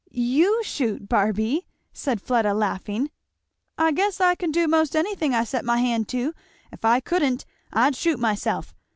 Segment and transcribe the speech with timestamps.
[0.09, 3.11] "You shoot, Barby!" said Fleda laughing.
[3.77, 6.33] "I guess I can do most anything I set my hand to.
[6.71, 8.73] If I couldn't I'd shoot myself.